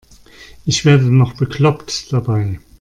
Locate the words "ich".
0.65-0.83